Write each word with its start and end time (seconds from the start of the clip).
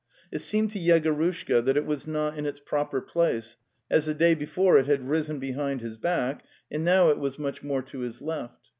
It 0.31 0.39
seemed 0.39 0.71
to 0.71 0.79
Yegorushka 0.79 1.63
that 1.63 1.77
it 1.77 1.85
was 1.85 2.07
not 2.07 2.35
in 2.35 2.47
its 2.47 2.59
proper 2.59 3.01
place, 3.01 3.55
as 3.87 4.07
the 4.07 4.15
day 4.15 4.33
before 4.33 4.79
it 4.79 4.87
had 4.87 5.07
risen 5.07 5.37
behind 5.37 5.81
his 5.81 5.99
back, 5.99 6.43
and 6.71 6.83
now 6.83 7.09
it 7.09 7.19
was 7.19 7.37
much 7.37 7.61
more 7.61 7.83
to 7.83 7.99
his 7.99 8.19
left. 8.19 8.69